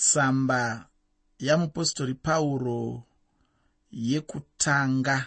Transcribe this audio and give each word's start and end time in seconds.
tsamba 0.00 0.88
yamupostori 1.38 2.14
pauro 2.14 3.02
yekutanga 3.92 5.26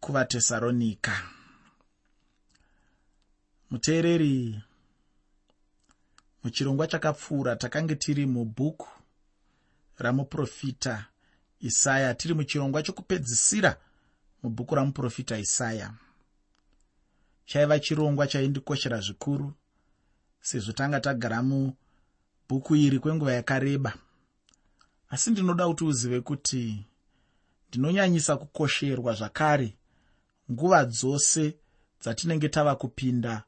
kuvatesaronika 0.00 1.14
muteereri 3.70 4.62
muchirongwa 6.44 6.86
chakapfuura 6.86 7.56
takange 7.56 7.94
tiri 7.94 8.26
mubhuku 8.26 8.88
ramuprofita 9.98 11.06
isaya. 11.60 12.14
Tiri 12.14 12.34
muchirongwa 12.34 12.82
chokupedzisira 12.82 13.76
mubhuku 14.42 14.74
ramuprofita 14.74 15.38
isaya. 15.38 15.94
Chaiva 17.46 17.78
chirongwa 17.80 18.26
chaindikoshera 18.26 19.00
zvikuru 19.00 19.54
sezvo 20.42 20.72
tanga 20.72 21.00
tagara 21.00 21.42
mubhuku 21.42 22.76
iri 22.76 22.98
kwenguva 22.98 23.32
yakareba. 23.32 23.94
Asi 25.10 25.30
ndinoda 25.30 25.68
kuti 25.68 25.84
uzive 25.84 26.20
kuti 26.20 26.84
ndinonyanyisa 27.68 28.36
kukosherwa 28.36 29.14
zvakare 29.14 29.76
nguva 30.50 30.84
dzose 30.84 31.54
dzatinenge 32.00 32.48
tava 32.48 32.76
kupinda 32.76 33.44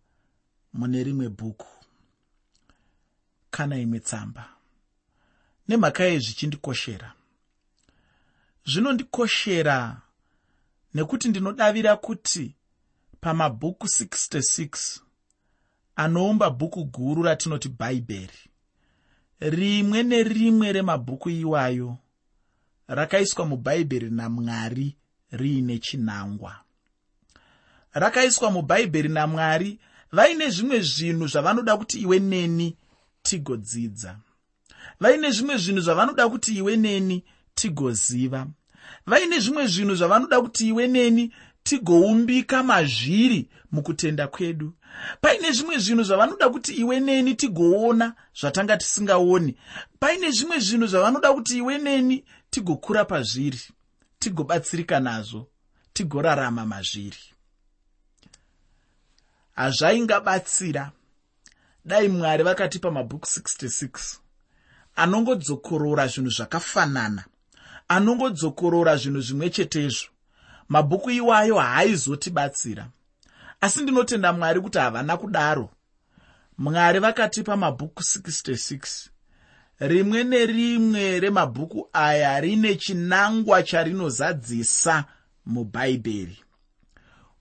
mune 0.72 1.04
rimwe 1.04 1.28
bhuku. 1.28 1.66
Kana 3.50 3.78
imwe 3.78 4.00
tsamba. 4.00 4.48
Nemhaka 5.68 6.04
yezvichindikoshera 6.04 7.14
zvinondikoshera 8.66 10.00
nekuti 10.94 11.28
ndinodavira 11.28 11.96
kuti 11.96 12.54
pamabhuku 13.20 13.86
66 13.86 15.00
anoumba 15.96 16.50
bhuku 16.50 16.84
guru 16.84 17.22
ratinoti 17.22 17.68
bhaibheri. 17.68 18.40
Rimwe 19.40 20.02
nerimwe 20.02 20.72
remabhuku 20.72 21.30
iwayo 21.30 21.96
rakaiswa 22.88 23.46
mubhaibheri 23.46 24.10
namwari 24.10 24.96
riine 25.30 25.78
chinangwa. 25.78 26.56
Rakaiswa 27.92 28.50
mubhaibheri 28.50 29.08
namwari 29.08 29.78
vaine 30.12 30.50
zvimwe 30.50 30.80
zvinhu 30.80 31.26
zvavanoda 31.26 31.76
kuti 31.76 31.98
iwe 32.00 32.18
neni 32.18 32.76
tigodzidza. 33.22 34.16
Vaine 35.00 35.30
zvimwe 35.30 35.56
zvinhu 35.56 35.80
zvavanoda 35.80 36.28
kuti 36.28 36.56
iwe 36.56 36.76
neni 36.76 37.24
tigoziva. 37.54 38.46
Vaine 39.06 39.40
zvimwe 39.40 39.66
zvinhu 39.66 39.94
zvavanoda 39.94 40.40
kuti 40.40 40.68
iwe 40.68 40.86
neni 40.88 41.32
tigoumbika 41.64 42.62
mazviri 42.62 43.48
mukutenda 43.72 44.28
kwedu. 44.28 44.72
Paine 45.20 45.52
zvimwe 45.52 45.78
zvinhu 45.78 46.02
zvavanoda 46.02 46.50
kuti 46.50 46.72
iwe 46.72 47.00
neni 47.00 47.34
tigoona 47.34 48.14
zvatanga 48.40 48.76
tisingaoni. 48.76 49.56
Paine 49.98 50.30
zvimwe 50.30 50.58
zvinhu 50.58 50.86
zvavanoda 50.86 51.32
kuti 51.32 51.58
iwe 51.58 51.78
neni 51.78 52.24
tigokura 52.50 53.04
pazviri 53.04 53.60
tigobatsirika 54.18 55.00
nazvo 55.00 55.48
tigorarama 55.92 56.66
mazviri. 56.66 57.18
Hazvaingabatsira. 59.54 60.92
Dai 61.84 62.08
mwari 62.08 62.42
vakatipa 62.42 62.90
mabhuku 62.90 63.26
66 63.26 64.18
anongodzokorora 64.96 66.06
zvinhu 66.06 66.30
zvakafanana. 66.30 67.24
Anongodzokorora 67.88 68.96
zvinhu 68.96 69.20
zvimwe 69.20 69.50
chetezvo 69.50 70.13
mabhuku 70.68 71.10
iwayo 71.10 71.58
haaizotibatsira 71.58 72.86
asi 73.60 73.82
ndinotenda 73.82 74.32
mwari 74.32 74.60
kuti 74.60 74.78
havana 74.78 75.16
kudaro. 75.16 75.70
Mwari 76.58 76.98
vakatipa 76.98 77.56
mabhuku 77.56 78.02
66 78.02 79.08
rimwe 79.78 80.24
nerimwe 80.24 81.20
remabhuku 81.20 81.88
aya 81.92 82.40
rine 82.40 82.74
chinangwa 82.74 83.62
charinozadzisa 83.62 85.04
mubhaibheri 85.46 86.38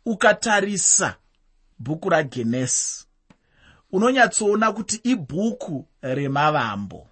ukatarisa 0.06 1.16
bhuku 1.80 2.10
ragenesi 2.10 3.06
unonyatsoona 3.92 4.72
kuti 4.72 5.00
ibhuku 5.04 5.88
remavambo. 6.02 7.08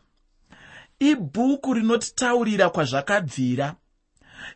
Ibhuku 1.00 1.74
rinotitaurira 1.74 2.70
kwazvakabvira 2.70 3.76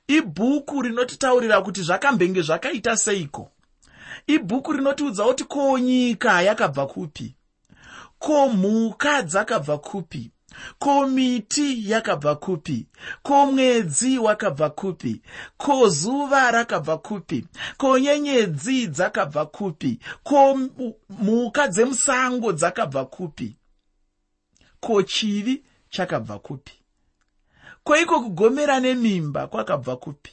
ibhuku 0.08 0.82
rinotitaurira 0.82 1.62
kuti 1.62 1.82
zvakambenge 1.82 2.42
zvakaita 2.42 2.98
seiko? 2.98 3.52
Ibhuku 4.28 4.74
rinotiudza 4.74 5.24
kuti 5.24 5.44
ko 5.44 5.80
nyika 5.80 6.42
yakabva 6.42 6.88
kupi? 6.88 7.36
Ko 8.20 8.50
mhuka 8.50 9.22
dzakabva 9.22 9.78
kupi? 9.78 10.32
Ko 10.80 11.08
miti 11.08 11.92
yakabva 11.92 12.36
kupi? 12.36 12.88
Ko 13.24 13.46
mwedzi 13.46 14.20
wakabva 14.20 14.70
kupi? 14.70 15.22
Ko 15.58 15.90
zuva 15.90 16.52
rakabva 16.52 16.98
kupi? 16.98 17.46
Ko 17.78 18.00
nyenyedzi 18.00 18.88
dzakabva 18.88 19.46
kupi? 19.46 20.00
Ko 20.24 20.56
mhuka 21.10 21.68
dzemusango 21.68 22.52
dzakabva 22.52 23.06
kupi? 23.06 23.58
Ko 24.80 25.04
chivi 25.04 25.64
chakabva 25.90 26.40
kupi 26.40 26.85
ko 27.86 27.98
iko 27.98 28.22
kugomera 28.22 28.80
nemimba 28.80 29.48
kwakabva 29.48 29.98
kupi? 29.98 30.32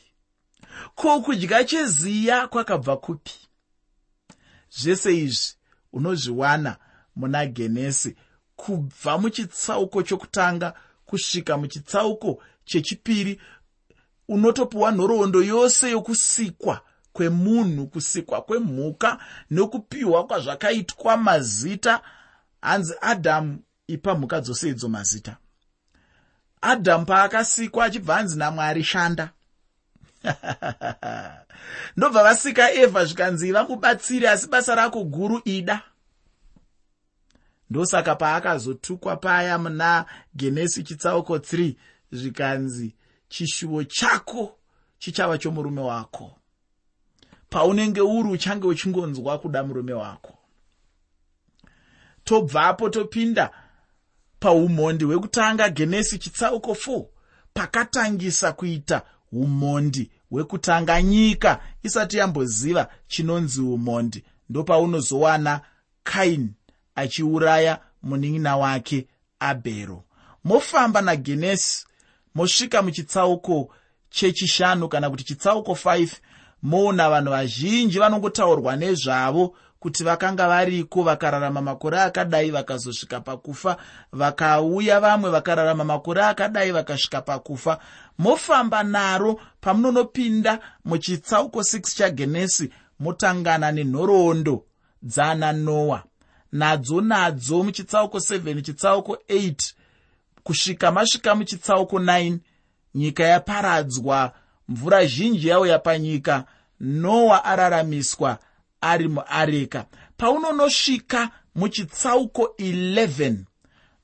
Ko 0.95 1.21
kudya 1.21 1.65
cheziya 1.65 2.49
kwakabva 2.49 2.97
kupi? 2.97 3.35
Zvese 4.71 5.17
izvi 5.17 5.55
unozviwana 5.93 6.77
muna 7.17 7.47
genesi 7.47 8.17
kubva 8.57 9.19
muchitsauko 9.19 10.03
chokutanga 10.03 10.75
kusvika 11.07 11.57
muchitsauko 11.57 12.43
chechipiri. 12.65 13.41
Unotopiwa 14.29 14.93
nhoroondo 14.93 15.43
yose 15.43 15.91
yokusikwa 15.91 16.81
kwemunhu 17.13 17.87
kusikwa 17.87 18.43
kwemhuka 18.43 19.19
nokupiwa 19.51 20.27
kwazvakaitwa 20.27 21.17
mazita. 21.17 22.03
Hanzi 22.61 22.95
adhamu 23.01 23.59
ipa 23.87 24.15
mhuka 24.15 24.41
dzose 24.41 24.69
idzo 24.69 24.89
mazita 24.89 25.37
adhamu 26.63 27.07
paakasikwa 27.07 27.85
achibva 27.85 28.15
hanzi 28.15 28.39
namwari 28.39 28.85
shanda. 28.85 29.31
Ndobva 31.97 32.23
vasika 32.23 32.73
evha 32.73 33.05
zvikanzi 33.05 33.53
vamubatsiri 33.53 34.27
asi 34.27 34.47
basa 34.49 34.75
rako 34.75 35.05
guru 35.05 35.41
ida. 35.45 35.83
Ndosaka 37.71 38.15
paakazotukwa 38.15 39.17
paya 39.17 39.59
muna 39.59 40.05
genesi 40.35 40.83
chitsauko 40.83 41.37
3 41.37 41.75
zvikanzi 42.13 42.95
chishuvo 43.29 43.85
chako 43.85 44.57
chichava 44.99 45.39
chomurume 45.39 45.81
wako. 45.81 46.37
Paunenge 47.51 48.01
uri 48.01 48.29
uchange 48.29 48.67
uchingonzwa 48.67 49.39
kuda 49.39 49.63
murume 49.65 49.93
wako. 49.93 50.39
Tobvapo 52.25 52.89
topinda 52.89 53.51
paumhondi 54.43 55.05
hwekutanga 55.05 55.69
genesi 55.69 56.19
chitsauko 56.19 56.73
4 56.73 57.05
pakatangisa 57.55 58.53
kuita 58.53 59.03
umhondi 59.33 60.11
hwekutanga 60.31 61.03
nyika 61.03 61.61
isati 61.83 62.17
yamboziva 62.17 62.89
chinonzi 63.07 63.61
umhondi 63.61 64.25
ndopaunozowana 64.49 65.61
kaini 66.03 66.55
achiuraya 66.95 67.79
munin'ina 68.03 68.57
wake 68.57 69.07
abhero 69.41 70.05
mofamba 70.45 71.01
nagenesi 71.03 71.87
mosvika 72.35 72.83
muchitsauko 72.83 73.75
chechishanu 74.11 74.89
kana 74.89 75.11
kuti 75.11 75.25
chitsauko 75.25 75.73
5 75.73 76.09
moona 76.63 77.11
vanhu 77.11 77.31
vazhinji 77.31 77.99
vanongotaurwa 77.99 78.77
nezvavo 78.77 79.57
kuti 79.83 80.05
vakanga 80.05 80.49
variko 80.49 81.03
vakararama 81.03 81.61
makore 81.61 82.01
akadai 82.01 82.51
vakazosvika 82.51 83.21
pakufa 83.21 83.77
vakauya 84.13 85.01
vamwe 85.01 85.31
vakararama 85.31 85.85
makore 85.85 86.23
akadai 86.23 86.73
vakasvika 86.73 87.23
pakufa 87.23 87.79
mofamba 88.19 88.83
naro 88.83 89.41
pamunonopinda 89.61 90.59
muchitsauko 90.85 91.61
6 91.61 91.97
chagenesi 91.97 92.71
motangana 93.01 93.73
nenhoroondo 93.73 94.65
dzana 95.03 95.53
noa. 95.53 96.03
Nadzo 96.53 97.01
nadzo 97.01 97.63
muchitsauko 97.63 98.19
7 98.19 98.63
chitsauko 98.63 99.19
8 99.29 99.75
kusvika 100.43 100.93
masvika 100.93 101.35
muchitsauko 101.35 101.99
9 101.99 102.39
nyika 102.95 103.25
yaparadzwa 103.25 104.33
mvura 104.69 105.07
zhinji 105.07 105.49
yauya 105.49 105.79
panyika 105.79 106.45
noa 106.81 107.45
araramiswa 107.45 108.39
ari 108.83 109.09
muareka. 109.09 109.87
Paunonosvika 110.17 111.31
muchitsauko 111.55 112.55
11 112.59 113.37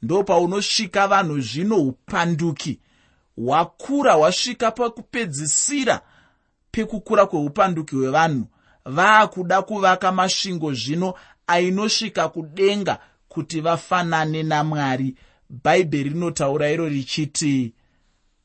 ndo 0.02 0.24
paunosvika 0.24 1.08
vanhu 1.08 1.40
zvino 1.40 1.76
upanduki. 1.76 2.80
Hwakura 3.36 4.12
hwasvika 4.12 4.70
pakupedzisira 4.70 6.00
pekukura 6.70 7.26
kweupanduki 7.26 7.96
hwevanhu. 7.96 8.46
Vaakuda 8.84 9.62
kuvaka 9.62 10.12
masvingo 10.12 10.74
zvino 10.74 11.14
ainosvika 11.46 12.28
kudenga 12.28 12.98
kuti 13.28 13.60
vafanane 13.60 14.42
namwari. 14.42 15.14
Bhaibheri 15.50 16.10
rinotaura 16.10 16.70
iro 16.70 16.88
richiti 16.88 17.74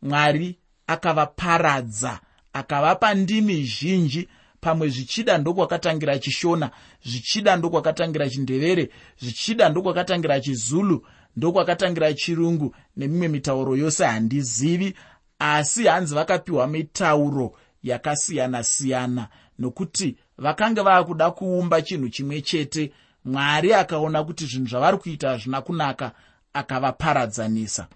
mwari 0.02 0.60
akavaparadza 0.88 2.20
akavapa 2.54 3.14
ndimi 3.14 3.64
zhinji 3.64 4.30
pamwe 4.64 4.90
zvichida 4.90 5.38
ndokwakatangira 5.38 6.20
chishona 6.20 6.72
zvichida 7.06 7.56
ndokwakatangira 7.56 8.30
chindevere 8.30 8.90
zvichida 9.22 9.70
ndokwakatangira 9.70 10.40
chizulu 10.40 10.98
ndokwakatangira 11.38 12.14
chirungu 12.14 12.76
nemimwe 12.98 13.28
mitauro 13.28 13.76
yose 13.76 14.06
handizivi 14.06 14.94
asi 15.40 15.84
hanzi 15.88 16.16
vakapiwa 16.16 16.68
mitauro 16.68 17.56
yakasiyana-siyana 17.84 19.28
nokuti 19.60 20.18
vakanga 20.38 20.84
vava 20.84 21.04
kuda 21.04 21.32
kuumba 21.32 21.82
chinhu 21.82 22.10
chimwe 22.10 22.42
chete 22.42 22.92
mwari 23.26 23.74
akaona 23.74 24.24
kuti 24.24 24.46
zvinhu 24.46 24.68
zvavari 24.68 24.98
kuita 24.98 25.30
hazvina 25.30 25.62
kunaka 25.62 26.12
akavaparadzanisa. 26.54 27.88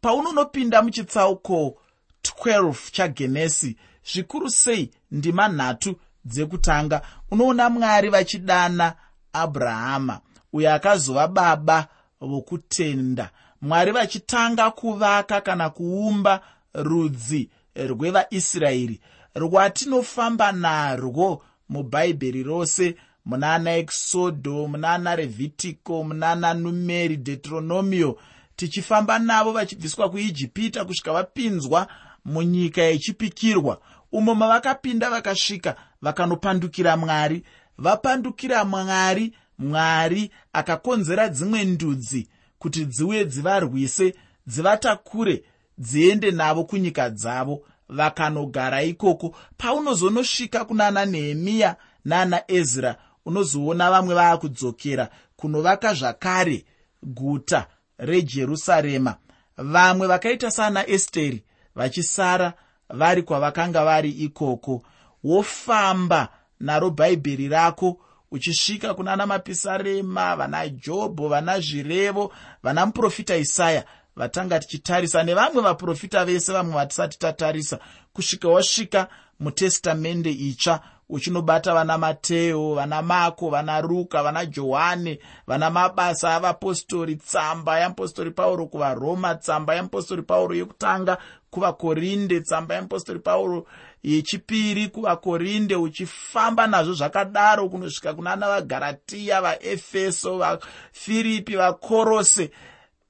Paunonopinda 0.00 0.82
muchitsauko 0.82 1.78
12 2.22 2.74
chagenesi 2.92 3.76
zvikuru 4.12 4.50
sei 4.50 4.90
ndima 5.12 5.48
nhatu 5.48 5.96
dzekutanga. 6.24 7.02
Unoona 7.30 7.70
mwari 7.70 8.08
vachidana 8.08 8.94
abrahama 9.32 10.20
uyo 10.52 10.74
akazova 10.74 11.28
baba 11.28 11.88
vokutenda. 12.20 13.30
Mwari 13.62 13.92
vachitanga 13.92 14.70
kuvaka 14.70 15.40
kana 15.40 15.70
kuumba 15.70 16.40
rudzi 16.74 17.50
rwevaisraeri. 17.76 19.00
Rwatinofamba 19.34 20.52
narwo 20.52 21.44
mubhaibheri 21.68 22.42
rose 22.42 22.96
muna 23.24 23.54
ana 23.54 23.76
exodo 23.76 24.66
muna 24.68 24.90
ana 24.90 25.16
revhitico 25.16 26.04
muna 26.04 26.30
ana 26.30 26.54
numeri 26.54 27.16
deuteronomio 27.16 28.18
tichifamba 28.56 29.18
navo 29.18 29.52
vachibviswa 29.52 30.10
kuijipita 30.10 30.84
kusvika 30.84 31.12
vapinzwa 31.12 31.86
munyika 32.24 32.82
yechipikirwa 32.82 33.80
umo 34.12 34.34
mavakapinda 34.34 35.10
vakasvika 35.10 35.76
vakanopandukira 36.02 36.96
mwari. 36.96 37.44
Vapandukira 37.78 38.64
mwari 38.64 39.34
mwari 39.58 40.30
akakonzera 40.52 41.28
dzimwe 41.28 41.64
ndudzi 41.64 42.28
kuti 42.58 42.84
dziuye 42.86 43.24
dzivarwise 43.24 44.14
dzivatakure 44.46 45.44
dziende 45.78 46.30
navo 46.30 46.64
kunyika 46.64 47.10
dzavo. 47.10 47.64
Vakanogara 47.88 48.82
ikoko. 48.82 49.36
Paunozonosvika 49.56 50.64
kunana 50.64 51.04
nehemiya 51.04 51.76
naana 52.04 52.42
ezra 52.48 52.96
unozoona 53.24 53.90
vamwe 53.90 54.14
vava 54.14 54.36
kudzokera 54.38 55.08
kunovaka 55.36 55.94
zvakare 55.94 56.64
guta 57.02 57.66
rejerusarema. 57.98 59.16
Vamwe 59.56 60.06
vakaita 60.06 60.50
saana 60.50 60.86
esteri 60.86 61.44
vachisara 61.74 62.52
vari 62.90 63.22
kwavakanga 63.22 63.84
vari 63.84 64.10
ikoko. 64.10 64.82
Wofamba 65.24 66.28
naro 66.60 66.90
bhaibheri 66.90 67.48
rako 67.48 67.98
uchisvika 68.30 68.94
kuna 68.94 69.12
ana 69.12 69.26
mapisarema 69.26 70.36
vana 70.36 70.68
jobho 70.68 71.28
vana 71.28 71.60
zvirevo 71.60 72.32
vana 72.62 72.86
muprofita 72.86 73.36
isaya 73.36 73.84
vatanga 74.16 74.60
tichitarisa 74.60 75.22
nevamwe 75.22 75.62
vaprofita 75.62 76.24
vese 76.24 76.52
vamwe 76.52 76.74
vatisati 76.74 77.18
tatarisa. 77.18 77.78
Kusvika 78.12 78.48
wasvika 78.48 79.08
mutestamende 79.40 80.30
itsva 80.30 80.80
uchinobata 81.08 81.74
vana 81.74 81.98
mateo 81.98 82.74
vana 82.74 83.02
mako 83.02 83.50
vana 83.50 83.80
ruka 83.80 84.22
vana 84.22 84.46
johani 84.46 85.18
vana 85.46 85.70
mabasa 85.70 86.34
avapostori 86.34 87.16
tsamba 87.16 87.78
yeapostori 87.78 88.30
pauro 88.30 88.66
kuvaroma 88.66 89.34
tsamba 89.34 89.74
yeapostori 89.74 90.22
pauro 90.22 90.54
yekutanga 90.54 91.18
kuvakorinde 91.52 92.40
tsamba 92.40 92.74
yeapostori 92.74 93.18
pauro 93.18 93.66
yechipiri 94.02 94.88
kuvakorinde 94.88 95.76
uchifamba 95.76 96.66
nazvo 96.66 96.94
zvakadaro 96.94 97.68
kunosvika 97.68 98.14
kuna 98.14 98.32
ana 98.32 98.48
vagaratiya 98.48 99.40
vaefeso 99.40 100.38
vafiripi 100.38 101.56
vakorose 101.56 102.50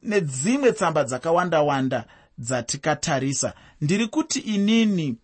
nedzimwe 0.03 0.73
tsamba 0.73 1.05
dzakawanda-wanda 1.05 2.05
dzatikatarisa. 2.39 3.55
Ndiri 3.81 4.07
kuti 4.07 4.39
inini 4.39 5.17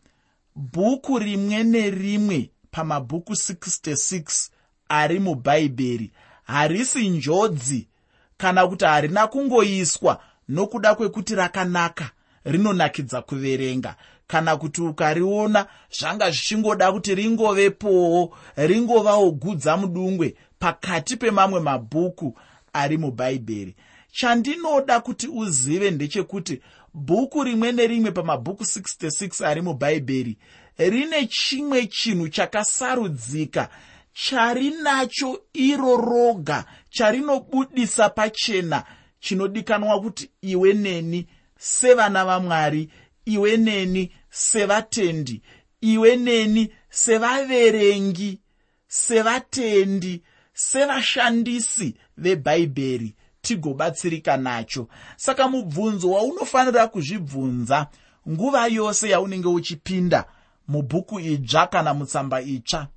bhuku 0.57 1.19
rimwe 1.19 1.65
nerimwe 1.65 2.51
pamabhuku 2.71 3.33
66 3.33 4.51
ari 4.89 5.19
mubhaibheri 5.21 6.13
harisi 6.45 7.09
njodzi 7.09 7.89
kana 8.37 8.67
kuti 8.67 8.85
harina 8.85 9.27
kungoiswa 9.27 10.21
nokuda 10.49 10.95
kwekuti 10.95 11.35
rakanaka 11.35 12.11
rinonakidza 12.51 13.23
kuverenga. 13.23 13.97
Kana 14.27 14.57
kuti 14.57 14.83
ukariona 14.83 15.67
zvanga 15.91 16.31
zvichingoda 16.31 16.93
kuti 16.93 17.15
ringovepowo 17.15 18.37
ringovawo 18.57 19.31
gudza 19.31 19.77
mudungwe 19.77 20.35
pakati 20.59 21.17
pemamwe 21.17 21.61
mabhuku 21.61 22.37
ari 22.73 22.99
mubhaibheri 22.99 23.75
chandinoda 24.13 25.01
kuti 25.01 25.29
uzive 25.29 25.91
ndechekuti 25.91 26.61
bhuku 26.95 27.45
rimwe 27.45 27.73
nerimwe 27.73 28.11
pamabhuku 28.11 28.65
66 28.65 29.47
ari 29.47 29.63
mubhaibheri 29.63 30.37
rine 30.79 31.27
chimwe 31.27 31.87
chinhu 31.87 32.29
chakasarudzika 32.29 33.69
charinacho 34.13 35.41
iro 35.53 35.97
roga 35.97 36.65
charinobudisa 36.91 38.09
pachena 38.09 38.85
chinodikanwa 39.21 40.01
kuti 40.01 40.31
iwe 40.43 40.73
neni 40.73 41.29
sevana 41.59 42.25
vamwari 42.25 42.91
iwe 43.25 43.57
neni 43.57 44.13
sevatendi 44.31 45.43
iwe 45.81 46.17
neni 46.17 46.73
sevaverengi 46.91 48.41
sevatendi 48.87 50.23
sevashandisi 50.53 51.95
vebhaibheri 52.17 53.15
tigobatsirika 53.43 54.37
nacho. 54.37 54.89
Saka 55.17 55.49
mubvunzo 55.49 56.11
waunofanira 56.11 56.89
kuzvibvunza 56.89 57.87
nguva 58.29 58.67
yose 58.67 59.09
yaunenge 59.09 59.49
uchipinda 59.49 60.25
mubhuku 60.69 61.21
idzva 61.21 61.67
kana 61.67 61.95
mutsamba 61.95 62.41
itsva. 62.43 62.89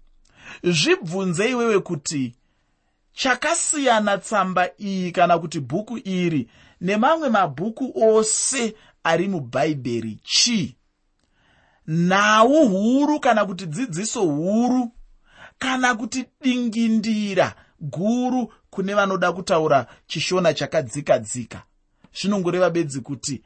Zvibvunze 0.63 1.49
iwewe 1.49 1.79
kuti 1.79 2.35
chakasiyana 3.13 4.17
tsamba 4.17 4.69
iyi 4.79 5.11
kana 5.11 5.39
kuti 5.39 5.59
bhuku 5.59 5.97
iri 5.97 6.49
nemamwe 6.81 7.29
mabhuku 7.29 7.93
ose 7.95 8.75
ari 9.03 9.27
mubhaibheri 9.27 10.19
chii? 10.23 10.75
Nhau 11.87 12.67
huru 12.67 13.19
kana 13.19 13.45
kuti 13.45 13.65
dzidziso 13.65 14.21
huru? 14.21 14.91
Kana 15.59 15.95
kuti 15.95 16.25
dingindira 16.41 17.55
guru 17.79 18.53
kune 18.69 18.93
vanoda 18.93 19.31
kutaura 19.31 19.87
chishona 20.07 20.53
chakadzika 20.53 21.19
dzika? 21.19 21.63
Zvinongoreva 22.13 22.69
bedzi 22.69 23.01
kuti 23.01 23.43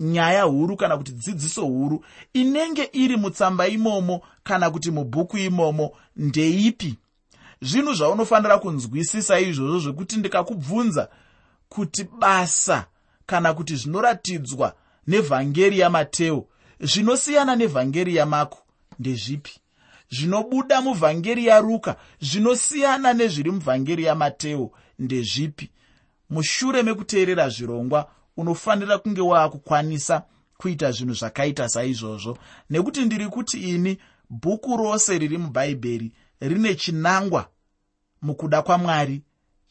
nyaya 0.00 0.42
huru 0.42 0.76
kana 0.76 0.96
kuti 0.96 1.12
dzidziso 1.12 1.64
huru 1.64 2.04
inenge 2.32 2.90
iri 2.92 3.16
mutsamba 3.16 3.68
imomo 3.68 4.20
kana 4.42 4.70
kuti 4.70 4.90
mubhuku 4.90 5.38
imomo 5.38 5.90
ndeipi? 6.16 6.98
Zvinhu 7.62 7.94
zvaunofanira 7.94 8.58
kunzwisisa 8.58 9.40
izvozvo 9.40 9.78
zvekuti 9.78 10.16
ndikakubvunza 10.16 11.08
kuti 11.68 12.04
basa 12.04 12.86
kana 13.26 13.54
kuti 13.54 13.76
zvinoratidzwa 13.76 14.76
nevhangeri 15.06 15.78
yamateo 15.78 16.46
zvinosiyana 16.80 17.56
nevhangeri 17.56 18.16
yamako 18.16 18.58
ndezvipi? 18.98 19.60
Zvinobuda 20.10 20.80
muvhangeri 20.80 21.46
yaruka 21.46 21.96
zvinosiyana 22.20 23.12
nezviri 23.12 23.50
muvhangeri 23.50 24.04
yamateo 24.04 24.70
ndezvipi? 24.98 25.70
Mushure 26.30 26.82
mekuteerera 26.82 27.48
zvirongwa 27.48 28.10
unofanira 28.36 28.98
kunge 28.98 29.20
waakukwanisa 29.20 30.22
kuita 30.56 30.92
zvinhu 30.92 31.14
zvakaita 31.14 31.68
saizvozvo. 31.68 32.38
Nekuti 32.70 33.04
ndiri 33.04 33.28
kuti 33.28 33.58
ini 33.58 33.98
bhuku 34.30 34.76
rose 34.76 35.18
riri 35.18 35.38
mubhaibheri 35.38 36.12
rine 36.40 36.74
chinangwa 36.74 37.48
mukuda 38.22 38.62
kwamwari 38.62 39.22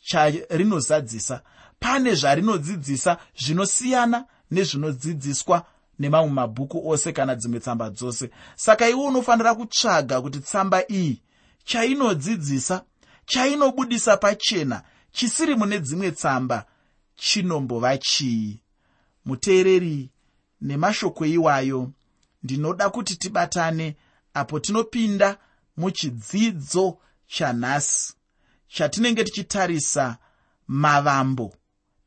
charinozadzisa 0.03 1.41
pane 1.79 2.15
zvarinodzidzisa 2.15 3.17
zvinosiyana 3.37 4.25
nezvinodzidziswa 4.51 5.65
nemamwe 5.99 6.31
mabhuku 6.31 6.89
ose 6.89 7.13
kana 7.13 7.35
dzimwe 7.35 7.59
tsamba 7.59 7.89
dzose. 7.89 8.29
Saka 8.55 8.89
iwe 8.89 9.05
unofanira 9.05 9.55
kutsvaga 9.55 10.21
kuti 10.21 10.39
tsamba 10.39 10.83
iyi 10.91 11.21
chainodzidzisa 11.65 12.83
chainobudisa 13.25 14.17
pachena 14.17 14.83
chisiri 15.11 15.55
mune 15.55 15.79
dzimwe 15.79 16.11
tsamba 16.11 16.65
chinombova 17.15 17.97
chii? 17.97 18.59
Muteereri 19.25 20.09
nemashoko 20.61 21.25
iwayo 21.25 21.91
ndinoda 22.43 22.89
kuti 22.89 23.15
tibatane 23.15 23.95
apo 24.33 24.59
tinopinda 24.59 25.37
muchidzidzo 25.77 26.97
chanhasi 27.27 28.13
chatinenge 28.67 29.23
tichitarisa 29.23 30.17
mavambo 30.67 31.55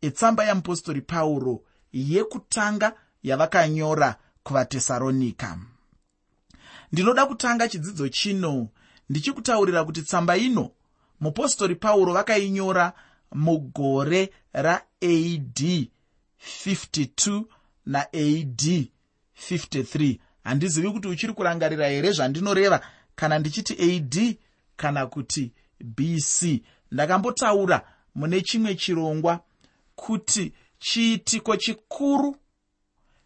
etsamba 0.00 0.44
yamupostori 0.44 1.00
pauro 1.00 1.62
yekutanga 1.92 2.92
yavakanyora 3.22 4.16
kuvatesaronika. 4.42 5.58
Ndinoda 6.92 7.26
kutanga 7.26 7.68
chidzidzo 7.68 8.08
chino. 8.08 8.68
Ndichikutaurira 9.10 9.84
kuti 9.84 10.02
tsamba 10.02 10.36
ino 10.36 10.70
mupostori 11.20 11.74
pauro 11.74 12.12
vakainyora 12.12 12.92
mugore 13.32 14.32
raad 14.52 14.82
52 15.02 17.44
naad 17.86 18.88
53 19.50 20.18
handizivi 20.44 20.90
kuti 20.90 21.08
uchiri 21.08 21.32
kurangarira 21.32 21.88
here 21.88 22.12
zvandinoreva? 22.12 22.80
Kana 23.14 23.38
ndichiti 23.38 23.72
ad 23.72 24.36
kana 24.76 25.06
kuti 25.06 25.52
bc 25.80 26.62
ndakambotaura 26.92 27.82
mune 28.14 28.40
chimwe 28.40 28.74
chirongwa 28.74 29.40
kuti 29.98 30.52
chiitiko 30.78 31.56
chikuru 31.56 32.36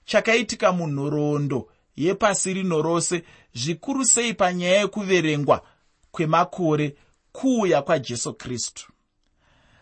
chakaitika 0.04 0.72
munhoroondo 0.72 1.68
yepasi 1.96 2.54
rino 2.54 2.82
rose 2.82 3.24
zvikuru 3.54 4.04
sei 4.04 4.34
panyaya 4.34 4.80
yekuverengwa 4.80 5.62
kwemakore 6.10 6.96
kuuya 7.32 7.82
kwajesu 7.82 8.34
kristu. 8.34 8.92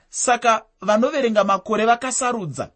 Saka 0.08 0.64
vanoverenga 0.80 1.44
makore 1.44 1.84
vakasarudza 1.86 2.70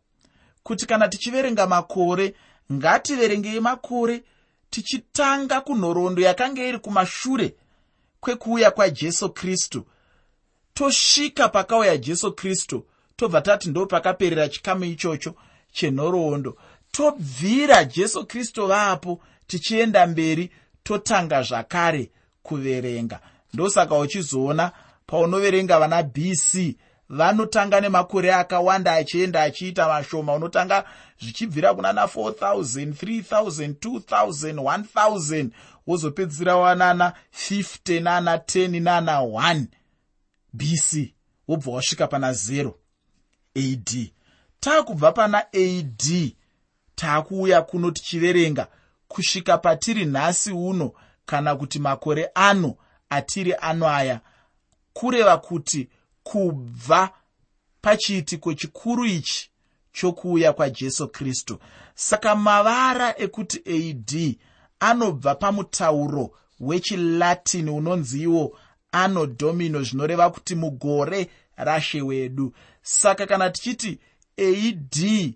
kuti 0.62 0.86
kana 0.86 1.08
tichiverenga 1.08 1.66
makore 1.66 2.34
ngativerengei 2.72 3.60
makore 3.60 4.22
tichitanga 4.70 5.60
kunhoroondo 5.60 6.22
yakanga 6.22 6.62
iri 6.64 6.78
kumashure 6.78 7.54
kwekuuya 8.20 8.70
kwajesu 8.70 9.30
kristu. 9.30 9.86
Tosvika 10.74 11.48
pakauya 11.48 11.96
jesu 11.96 12.32
kristu 12.32 12.86
tobva 13.24 13.40
tati 13.40 13.68
ndo 13.70 13.86
pakaperera 13.86 14.48
chikamu 14.48 14.84
ichocho 14.84 15.34
chenhoroondo 15.72 16.56
tobvira 16.90 17.84
jesu 17.84 18.26
kristu 18.26 18.66
vapo 18.66 19.20
tichienda 19.46 20.06
mberi 20.06 20.50
totanga 20.82 21.42
zvakare 21.42 22.10
kuverenga. 22.42 23.20
Ndosaka 23.54 23.98
uchizoona 23.98 24.72
paunoverenga 25.06 25.78
vana 25.78 26.02
bc 26.02 26.76
vanotanga 27.08 27.80
nemakore 27.80 28.34
akawanda 28.34 28.92
achienda 28.92 29.42
achiita 29.42 29.88
mashoma 29.88 30.34
unotanga 30.34 30.84
zvichibvira 31.20 31.74
kuna 31.74 31.92
na4000 31.92 32.92
3000 32.92 33.72
2000 33.72 34.54
1000 34.54 35.48
wozopedzisira 35.86 36.56
wanana 36.56 37.12
50 37.50 38.02
nana 38.02 38.36
10 38.36 38.82
nana 38.82 39.20
1 39.20 39.64
bc 40.52 41.14
wobva 41.48 41.72
wasvika 41.72 42.06
pana 42.06 42.32
0 42.32 42.72
ad 43.54 44.10
taakubva 44.60 45.12
pana 45.12 45.38
ad 45.52 46.02
taakuuya 46.94 47.62
kuno 47.62 47.90
tichiverenga 47.90 48.66
kusvika 49.08 49.58
patiri 49.58 50.04
nhasi 50.04 50.52
uno 50.52 50.92
kana 51.26 51.56
kuti 51.56 51.78
makore 51.78 52.30
ano 52.34 52.76
atiri 53.10 53.54
ano 53.54 53.88
aya 53.88 54.20
kureva 54.92 55.36
kuti 55.38 55.88
kubva 56.22 57.10
pachiitiko 57.80 58.54
chikuru 58.54 59.04
ichi 59.04 59.50
chokuuya 59.92 60.52
kwajesu 60.52 61.08
kristu. 61.08 61.58
Saka 61.94 62.36
mavara 62.36 63.14
ekuti 63.18 63.58
ad 63.66 64.36
anobva 64.80 65.34
pamutauro 65.34 66.30
wechilatini 66.60 67.70
unonzi 67.70 68.22
iwo 68.22 68.58
ano 68.92 69.26
domino 69.26 69.82
zvinoreva 69.82 70.30
kuti 70.30 70.54
mugore 70.54 71.30
rashe 71.56 72.02
wedu. 72.02 72.52
Saka 72.82 73.26
kana 73.26 73.50
tichiti 73.50 73.98
ad 74.38 75.34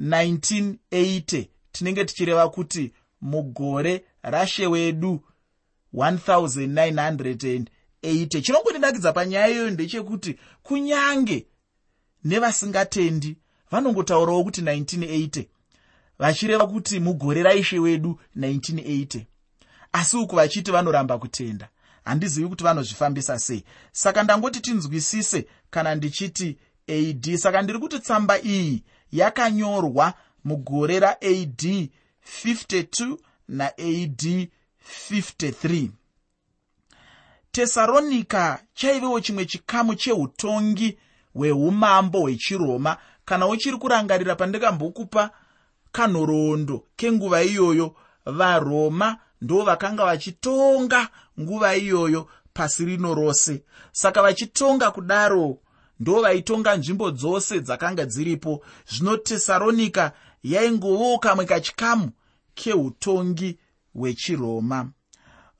1980 0.00 1.46
tinenge 1.72 2.04
tichireva 2.04 2.48
kuti 2.48 2.92
mugore 3.20 4.04
rashe 4.22 4.66
wedu 4.66 5.20
1980 5.94 7.66
chinongondinakidza 8.42 9.12
panyaya 9.12 9.48
iyoyo 9.48 9.70
ndechekuti 9.70 10.38
kunyange 10.62 11.46
nevasingatendi 12.24 13.36
vanongotaurawo 13.70 14.44
kuti 14.44 14.60
1980 14.60 15.46
vachireva 16.18 16.66
kuti 16.66 17.00
mugore 17.00 17.42
raishe 17.42 17.78
wedu 17.78 18.20
1980 18.36 19.24
asi 19.92 20.16
uku 20.16 20.36
vachiti 20.36 20.70
vanoramba 20.70 21.18
kutenda 21.18 21.68
handizivi 22.04 22.48
kuti 22.48 22.64
vanozvifambisa 22.64 23.38
sei. 23.38 23.64
Saka 23.92 24.22
ndangoti 24.22 24.60
tinzwisise 24.60 25.46
kana 25.70 25.94
ndichiti 25.94 26.58
ad 26.88 27.36
saka 27.36 27.62
ndiri 27.62 27.78
kuti 27.78 27.98
tsamba 27.98 28.40
iyi 28.42 28.82
yakanyorwa 29.12 30.14
mugore 30.44 31.00
raad 31.00 31.88
52 32.44 33.16
naad 33.48 34.48
53 35.10 35.88
tesaronika 37.52 38.62
chaivewo 38.74 39.20
chimwe 39.20 39.44
chikamu 39.44 39.94
cheutongi 39.94 40.98
hweumambo 41.34 42.20
hwechiroma. 42.20 42.96
Kana 43.24 43.46
uchiri 43.46 43.76
kurangarira 43.76 44.34
pandakambokupa 44.36 45.30
kanhoroondo 45.92 46.86
kenguva 46.96 47.42
iyoyo 47.42 47.96
varoma 48.26 49.18
ndo 49.44 49.64
vakanga 49.64 50.04
vachitonga 50.04 51.08
nguva 51.40 51.76
iyoyo 51.76 52.28
pasi 52.52 52.84
rino 52.84 53.14
rose. 53.14 53.64
Saka 53.92 54.22
vachitonga 54.22 54.90
kudaro 54.90 55.58
ndo 56.00 56.20
vaitonga 56.22 56.76
nzvimbo 56.76 57.10
dzose 57.10 57.60
dzakanga 57.60 58.04
dziripo. 58.04 58.64
Zvino 58.92 59.16
tesaronika 59.16 60.12
yaingovowo 60.42 61.18
kamwe 61.18 61.44
kachikamu 61.44 62.10
keutongi 62.54 63.58
hwechiroma. 63.94 64.90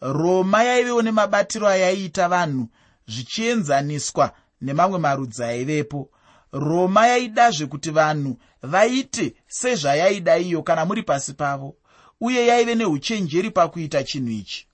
Roma 0.01 0.65
yaivewo 0.65 1.03
nemabatiro 1.03 1.69
ayaiita 1.69 2.29
vanhu 2.29 2.69
zvichienzaniswa 3.07 4.33
nemamwe 4.61 4.99
marudzi 4.99 5.43
aivepo. 5.45 6.11
Roma 6.53 7.07
yaidazve 7.07 7.67
kuti 7.67 7.91
vanhu 7.91 8.39
vaite 8.63 9.35
sezvayaida 9.47 10.39
iyo 10.39 10.63
kana 10.63 10.85
muri 10.85 11.03
pasi 11.03 11.33
pavo 11.33 11.77
uye 12.21 12.47
yaive 12.47 12.75
neuchenjeri 12.75 13.51
pakuita 13.51 14.05
chinhu 14.05 14.31
ichi. 14.31 14.67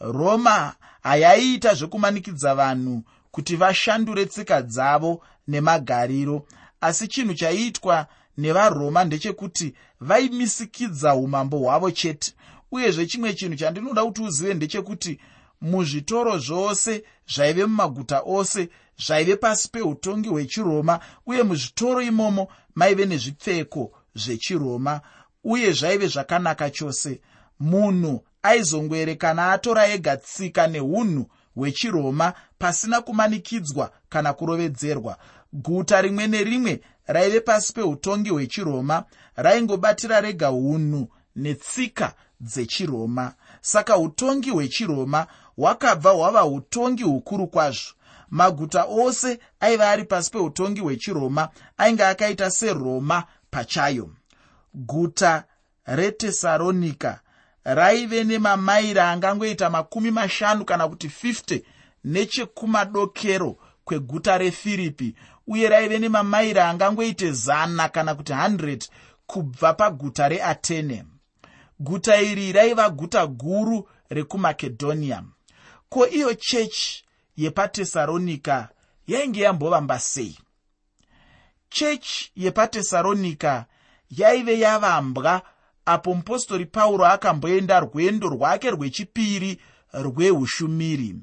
Roma 0.00 0.74
hayaiita 1.02 1.74
zvekumanikidza 1.74 2.54
vanhu 2.54 3.02
kuti 3.30 3.56
vashandure 3.56 4.26
tsika 4.26 4.62
dzavo 4.62 5.22
nemagariro 5.48 6.46
asi 6.80 7.08
chinhu 7.08 7.34
chaiitwa 7.34 8.06
nevaroma 8.38 9.04
ndechekuti 9.04 9.74
vaimisikidza 10.00 11.14
umambo 11.14 11.58
hwavo 11.58 11.90
chete. 11.90 12.32
Uyezve 12.72 13.06
chimwe 13.06 13.34
chinhu 13.34 13.56
chandinoda 13.56 14.04
kuti 14.04 14.22
uzive 14.22 14.54
ndechekuti 14.54 15.20
muzvitoro 15.60 16.38
zvose 16.38 17.04
zvaive 17.34 17.66
mumaguta 17.66 18.22
ose 18.26 18.68
zvaive 19.06 19.36
pasi 19.36 19.68
peutongi 19.68 20.28
hwechiroma 20.28 21.00
uye 21.26 21.42
muzvitoro 21.42 22.02
imomo 22.02 22.48
maive 22.74 23.06
nezvipfeko 23.06 23.92
zvechiroma 24.14 25.00
uye 25.44 25.72
zvaive 25.72 26.06
zvakanaka 26.06 26.70
chose. 26.70 27.20
Munhu 27.60 28.24
aizongoerekana 28.42 29.52
atora 29.52 29.86
ega 29.86 30.16
tsika 30.16 30.66
neunhu 30.66 31.26
hwechiroma 31.54 32.32
pasina 32.58 33.00
kumanikidzwa 33.00 33.92
kana 34.08 34.32
kurovedzerwa. 34.32 35.16
Guta 35.52 36.02
rimwe 36.02 36.26
nerimwe 36.26 36.80
raive 37.06 37.40
pasi 37.40 37.72
peutongi 37.72 38.30
hwechiroma 38.30 39.04
raingobatira 39.36 40.20
rega 40.20 40.50
unhu 40.50 41.08
netsika 41.36 42.14
dzechiroma. 42.40 43.34
Saka 43.60 43.98
utongi 43.98 44.50
hwechiroma 44.50 45.26
hwakabva 45.56 46.10
hwava 46.10 46.44
utongi 46.44 47.02
hukuru 47.02 47.46
kwazvo. 47.46 47.92
Maguta 48.30 48.84
ose 48.84 49.38
aiva 49.60 49.90
ari 49.90 50.04
pasi 50.04 50.30
peutongi 50.30 50.80
hwechiroma 50.80 51.48
ainge 51.78 52.04
akaita 52.04 52.50
seroma 52.50 53.24
pachayo 53.50 54.10
guta 54.74 55.44
retesaronika 55.86 57.20
raive 57.64 58.24
nemamaira 58.24 59.10
angangoita 59.10 59.70
makumi 59.70 60.10
mashanu 60.10 60.64
kana 60.64 60.88
kuti 60.88 61.06
50 61.08 61.62
nechekumadokero 62.04 63.56
kweguta 63.84 64.38
refiripi 64.38 65.14
uye 65.46 65.68
raive 65.68 65.98
nemamaira 65.98 66.68
angangoite 66.68 67.32
zana 67.32 67.88
kana 67.88 68.14
kuti 68.14 68.32
100 68.32 68.88
kubva 69.26 69.74
paguta 69.74 70.28
reatene 70.28 71.04
guta 71.80 72.20
iri 72.20 72.52
raiva 72.52 72.90
guta 72.90 73.26
guru 73.26 73.88
rekumakedhonia. 74.10 75.24
Ko 75.88 76.06
iyo 76.06 76.34
chechi 76.34 77.04
yepatesaronika 77.36 78.68
yainge 79.06 79.40
yambovamba 79.40 79.98
sei 79.98 80.38
chechi 81.70 82.32
yepatesaronika 82.36 83.66
yaive 84.10 84.58
yavambwa 84.58 85.42
apo 85.86 86.14
mupostori 86.14 86.66
pauro 86.66 87.06
akamboenda 87.06 87.80
rwendo 87.80 88.28
rwake 88.28 88.70
rwechipiri 88.70 89.60
rweushumiri. 89.92 91.14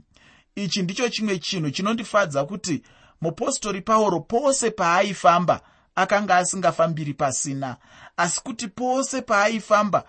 Ichi 0.56 0.82
ndicho 0.84 1.10
chimwe 1.10 1.40
chinhu 1.40 1.72
chinondifadza 1.72 2.46
kuti 2.46 2.84
mupostori 3.22 3.82
pauro 3.82 4.20
pose 4.20 4.72
paaifamba 4.72 5.62
akanga 5.96 6.36
asingafambiri 6.38 7.14
pasina 7.14 7.78
asi 8.18 8.42
kuti 8.44 8.68
pose 8.68 9.22
paaifamba 9.22 10.04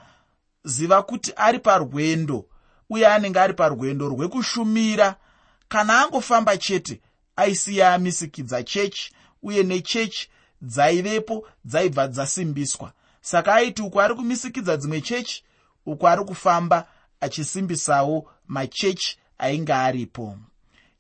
ziva 0.64 1.02
kuti 1.02 1.32
ari 1.36 1.58
parwendo 1.58 2.44
uye 2.90 3.06
anenge 3.06 3.40
ari 3.40 3.54
parwendo 3.54 4.08
rwekushumira. 4.08 5.16
Kana 5.68 6.00
angofamba 6.02 6.56
chete 6.56 7.00
aisiya 7.36 7.94
amisikidza 7.94 8.62
chechi 8.62 9.12
uye 9.42 9.62
nechechi 9.62 10.28
dzaivepo 10.62 11.46
dzaibva 11.64 12.08
dzasimbiswa. 12.08 12.92
Saka 13.20 13.54
aiti 13.54 13.82
uko 13.82 14.00
ari 14.00 14.14
kumisikidza 14.14 14.76
dzimwe 14.76 15.00
chechi 15.00 15.44
uko 15.86 16.08
ari 16.08 16.24
kufamba 16.24 16.86
achisimbisawo 17.20 18.30
machechi 18.46 19.18
ainge 19.38 19.72
aripo. 19.72 20.36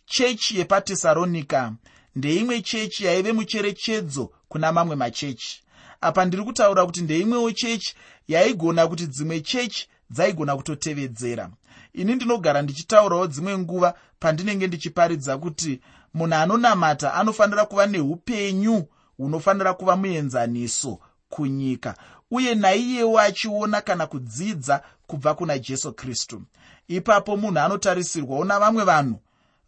Chechi 0.06 0.58
yepatesaronika 0.58 1.72
ndeimwe 2.16 2.62
chechi 2.62 3.04
yaive 3.04 3.32
mucherechedzo 3.32 4.32
kuna 4.48 4.72
mamwe 4.72 4.96
machechi. 4.96 5.62
Apa 6.00 6.24
ndiri 6.24 6.42
kutaura 6.44 6.86
kuti 6.86 7.00
ndeimwewo 7.00 7.52
chechi 7.52 7.94
yaigona 8.28 8.86
kuti 8.88 9.06
dzimwe 9.06 9.40
chechi 9.40 9.88
dzaigona 10.10 10.56
kutotevedzera. 10.56 11.50
Ini 11.92 12.14
ndinogara 12.14 12.62
ndichitaurawo 12.62 13.26
dzimwe 13.26 13.58
nguva 13.58 13.94
pandinenge 14.20 14.66
ndichiparidza 14.66 15.38
kuti 15.38 15.80
munhu 16.14 16.34
anonamata 16.34 17.14
anofanira 17.14 17.64
kuva 17.64 17.86
neupenyu 17.86 18.86
hunofanira 19.18 19.74
kuva 19.74 19.96
muenzaniso 19.96 20.98
kunyika 21.28 21.94
uye 22.30 22.54
naiyewo 22.54 23.18
achiona 23.20 23.80
kana 23.80 24.06
kudzidza 24.06 24.82
kubva 25.06 25.34
kuna 25.34 25.58
jesu 25.58 25.92
kristu. 25.92 26.42
Ipapo 26.88 27.36
munhu 27.36 27.58
anotarisirwawo 27.58 28.44
navamwe 28.44 28.84
vanhu 28.84 29.20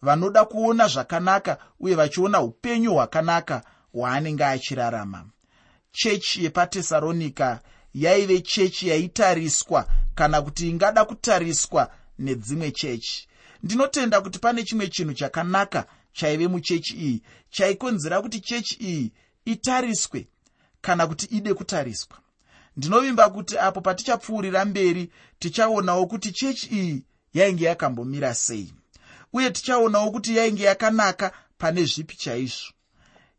vanoda 0.02 0.44
kuona 0.44 0.88
zvakanaka 0.88 1.58
uye 1.80 1.94
vachiona 1.94 2.40
upenyu 2.40 2.92
hwakanaka 2.94 3.62
hwaanenge 3.92 4.44
achirarama. 4.44 5.24
Chechi 5.92 6.44
yepatesaronika 6.44 7.60
yaive 7.94 8.40
chechi 8.40 8.88
yaitariswa 8.88 9.86
kana 10.14 10.42
kuti 10.42 10.68
ingada 10.70 11.04
kutariswa 11.04 11.90
nedzimwe 12.18 12.70
chechi. 12.70 13.28
Ndinotenda 13.62 14.20
kuti 14.20 14.38
pane 14.38 14.62
chimwe 14.64 14.88
chinhu 14.88 15.12
chakanaka 15.14 15.86
chaive 16.12 16.48
muchechi 16.48 16.94
iyi 16.96 17.22
chaikonzera 17.50 18.22
kuti 18.22 18.40
chechi 18.40 18.74
iyi 18.80 19.12
itariswe 19.44 20.28
kana 20.80 21.06
kuti 21.06 21.26
ide 21.26 21.54
kutariswa. 21.54 22.18
Ndinovimba 22.76 23.30
kuti 23.30 23.58
apo 23.58 23.80
patichapfuurira 23.80 24.64
mberi 24.64 25.12
tichaonawo 25.38 26.06
kuti 26.06 26.32
chechi 26.32 26.66
iyi 26.66 27.04
yainge 27.34 27.64
yakambomira 27.64 28.34
sei 28.34 28.74
uye 29.32 29.50
tichaonawo 29.50 30.10
kuti 30.10 30.36
yainge 30.36 30.62
yakanaka 30.64 31.32
pane 31.58 31.84
zvipi 31.84 32.16
chaizvo. 32.16 32.72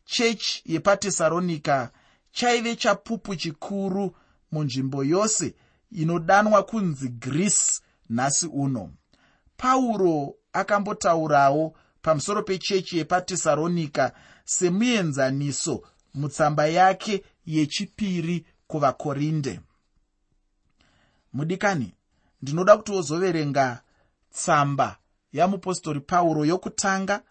Chechi 0.05 0.61
yepatesaronika 0.65 1.91
chaive 2.31 2.75
chapupu 2.75 3.35
chikuru 3.35 4.15
munzvimbo 4.51 5.03
yose 5.03 5.55
inodanwa 5.91 6.63
kunzi 6.63 7.09
greece 7.09 7.81
nhasi 8.09 8.47
uno. 8.47 8.89
Pauro 9.57 10.35
akambotaurawo 10.53 11.75
pamusoro 12.01 12.43
pechechi 12.43 12.97
yepatesaronika 12.97 14.11
semuenzaniso 14.51 15.83
mutsamba 16.13 16.65
yake 16.67 17.23
yechipiri 17.45 18.45
kuvakorinde. 18.67 19.59
Mudikani 21.33 21.93
ndinoda 22.41 22.77
kuti 22.77 22.91
wozoverenga 22.91 23.81
tsamba 24.31 24.97
yamupostori 25.33 25.99
pauro 25.99 26.45
yokutanga 26.45 27.23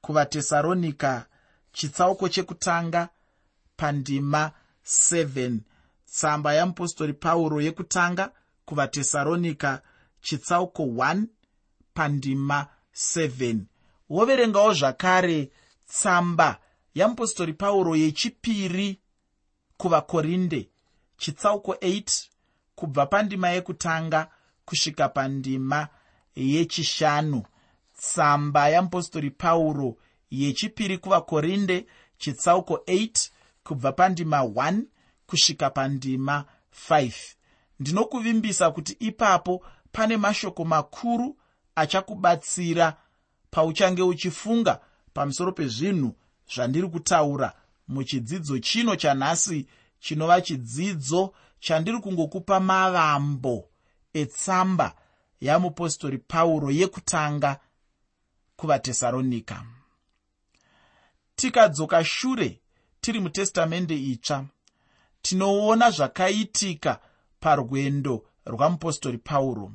kuvatesaronika 0.00 1.26
chitsauko 1.72 2.28
chekutanga 2.28 3.08
pandima 3.76 4.52
7 4.84 5.58
tsamba 6.06 6.54
yamupostori 6.54 7.12
pauro 7.12 7.60
yekutanga 7.60 8.32
kuvatesaronika 8.64 9.82
chitsauko 10.20 10.82
1 10.82 11.24
pandima 11.94 12.66
7 12.94 13.58
woverengawo 14.10 14.74
zvakare 14.74 15.50
tsamba 15.90 16.60
yamupostori 16.94 17.52
pauro 17.52 17.96
yechipiri 17.96 19.00
kuvakorinde 19.76 20.68
chitsauko 21.16 21.72
8 21.72 22.28
kubva 22.74 23.06
pandima 23.06 23.48
yekutanga 23.48 24.30
kusvika 24.64 25.08
pandima 25.08 25.88
yechishanu. 26.36 27.42
Tsamba 27.98 28.68
yamupostori 28.68 29.30
pauro 29.30 29.96
yechipiri 30.30 30.98
kuvakorinde 30.98 31.86
chitsauko 32.18 32.74
8 32.74 33.30
kubva 33.64 33.92
pandima 33.92 34.40
1 34.40 34.82
kusvika 35.26 35.70
pandima 35.70 36.44
5 36.90 37.12
ndinokuvimbisa 37.80 38.70
kuti 38.70 38.92
ipapo 38.92 39.64
pane 39.92 40.16
mashoko 40.16 40.64
makuru 40.64 41.36
achakubatsira 41.74 42.96
pauchange 43.50 44.02
uchifunga 44.02 44.80
pamusoro 45.14 45.52
pezvinhu 45.52 46.14
zvandiri 46.54 46.88
kutaura. 46.88 47.52
Muchidzidzo 47.88 48.58
chino 48.58 48.96
chanhasi 48.96 49.66
chinova 50.00 50.40
chidzidzo 50.40 51.34
chandiri 51.60 51.98
kungokupa 52.00 52.60
mavambo 52.60 53.68
etsamba 54.12 54.94
yamupostori 55.40 56.18
pauro 56.18 56.70
yekutanga 56.70 57.60
kuvatesaronika 58.56 59.64
tikadzoka 61.40 62.04
shure 62.04 62.60
tiri 63.00 63.20
mutestamende 63.20 63.96
itsva. 63.96 64.44
Tinoona 65.22 65.90
zvakaitika 65.90 67.00
parwendo 67.40 68.24
rwamupostori 68.46 69.18
pauro. 69.18 69.72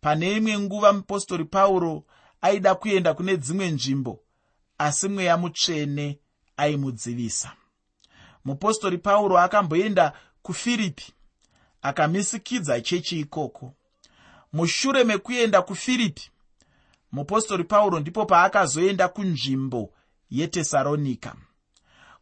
Pane 0.00 0.36
imwe 0.36 0.58
nguva 0.58 0.92
mupostori 0.92 1.44
pauro 1.44 2.04
aida 2.40 2.74
kuenda 2.74 3.14
kune 3.14 3.36
dzimwe 3.36 3.70
nzvimbo 3.70 4.20
asi 4.80 5.08
mweya 5.08 5.36
mutsvene 5.36 6.18
aimudzivisa. 6.56 7.52
Mupostori 8.44 8.98
pauro 8.98 9.38
akamboenda 9.38 10.12
kufiripi 10.42 11.12
akamisikidza 11.82 12.80
chechi 12.80 13.20
ikoko. 13.20 13.74
Mushure 14.52 15.04
mekuenda 15.04 15.62
kufiripi 15.62 16.30
mupostori 17.12 17.64
pauro 17.64 18.00
ndipo 18.00 18.26
paakazoenda 18.26 19.08
kunzvimbo 19.08 19.92
yetesaronika 20.30 21.34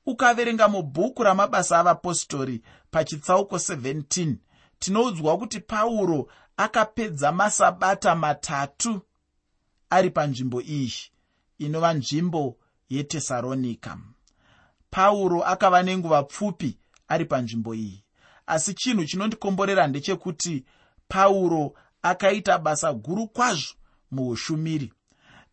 ukaverenga 0.07 0.69
mubhuku 0.69 1.23
ramabasa 1.23 1.79
avapostori 1.79 2.63
pachitsauko 2.91 3.57
17 3.57 4.35
tinoudzwa 4.79 5.39
kuti 5.39 5.61
pauro 5.61 6.31
akapedza 6.57 7.33
masabata 7.33 8.15
matatu 8.17 9.01
ari 9.91 10.11
panzvimbo 10.11 10.61
iyi 10.63 10.93
inova 11.59 11.95
nzvimbo 11.95 12.57
yetesaronika 12.89 13.99
pauro 14.91 15.45
akava 15.45 15.83
nenguva 15.83 16.23
pfupi 16.23 16.79
ari 17.09 17.25
panzvimbo 17.25 17.75
iyi 17.75 18.05
asi 18.47 18.75
chinhu 18.75 19.05
chinondikomborera 19.05 19.87
ndechekuti 19.87 20.65
pauro 21.09 21.75
akaita 22.03 22.59
basa 22.59 22.93
guru 22.93 23.29
kwazvo 23.29 23.75
muushumiri. 24.11 24.93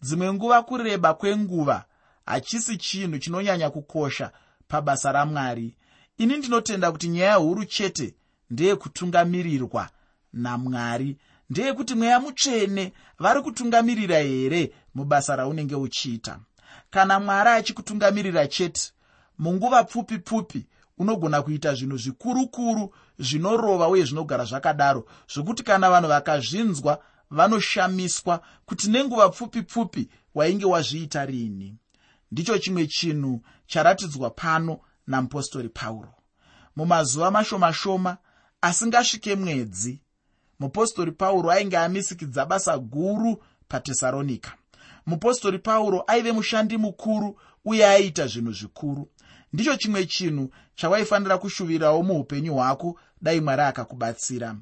Dzimwe 0.01 0.33
nguva 0.33 0.63
kureba 0.63 1.13
kwenguva 1.13 1.85
hachisi 2.25 2.77
chinhu 2.77 3.17
chinonyanya 3.19 3.69
kukosha 3.69 4.31
pabasa 4.67 5.11
ramwari. 5.11 5.75
Ini 6.17 6.37
ndinotenda 6.37 6.91
kuti 6.91 7.07
nyaya 7.07 7.35
huru 7.35 7.65
chete 7.65 8.15
ndeyekutungamirirwa 8.49 9.89
namwari 10.33 11.17
ndeyekuti 11.49 11.95
mweya 11.95 12.19
mutsvene 12.19 12.93
vari 13.19 13.41
kutungamirira 13.41 14.17
here 14.19 14.73
mubasa 14.95 15.35
raunenge 15.35 15.75
uchiita. 15.75 16.39
Kana 16.89 17.19
mwari 17.19 17.49
achikutungamirira 17.49 18.47
chete 18.47 18.91
munguva 19.37 19.83
pfupi 19.83 20.17
pfupi 20.17 20.65
unogona 20.97 21.41
kuita 21.41 21.73
zvinhu 21.75 21.97
zvikurukuru 21.97 22.93
zvinorova 23.19 23.87
uye 23.87 24.05
zvinogara 24.05 24.45
zvakadaro 24.45 25.05
zvokuti 25.33 25.63
kana 25.63 25.89
vanhu 25.89 26.07
vakazvinzwa 26.07 27.03
vanoshamiswa 27.31 28.41
kuti 28.65 28.89
nenguva 28.89 29.29
pfupi 29.29 29.61
pfupi 29.61 30.09
wainge 30.35 30.65
wazviita 30.65 31.25
rini. 31.25 31.75
Ndicho 32.31 32.57
chimwe 32.57 32.87
chinhu 32.87 33.41
charatidzwa 33.67 34.29
pano 34.29 34.79
namupostori 35.07 35.69
pauro. 35.69 36.13
Mumazuva 36.75 37.31
mashoma 37.31 37.73
shoma 37.73 38.17
asingasvike 38.61 39.35
mwedzi 39.35 40.01
mupostori 40.59 41.11
pauro 41.11 41.51
ainge 41.51 41.77
amisikidza 41.77 42.45
basa 42.45 42.77
guru 42.77 43.43
patesaronika 43.67 44.53
mupostori 45.05 45.59
pauro 45.59 46.03
aive 46.07 46.31
mushandi 46.31 46.77
mukuru 46.77 47.39
uye 47.65 47.85
aiita 47.87 48.27
zvinhu 48.27 48.51
zvikuru. 48.51 49.09
Ndicho 49.53 49.75
chimwe 49.77 50.05
chinhu 50.05 50.49
chawaifanira 50.75 51.37
kushuvirawo 51.37 52.03
muupenyu 52.03 52.53
hwako 52.53 52.99
dai 53.21 53.41
mwari 53.41 53.61
akakubatsira. 53.61 54.55